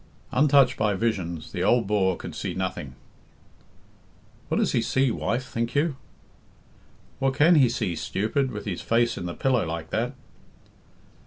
[0.31, 2.95] Untouched by visions, the old Boer could see nothing.
[4.49, 5.95] "What does he see, wife, think you?"
[7.19, 10.15] "What can he see, stupid, with his face in the pillow like that?"